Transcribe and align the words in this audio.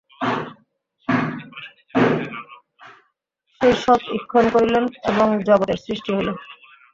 সেই 3.55 3.73
সৎ 3.75 4.01
ঈক্ষণ 4.17 4.45
করিলেন 4.55 4.85
এবং 5.11 5.27
জগতের 5.47 5.79
সৃষ্টি 5.85 6.09
হইল। 6.15 6.29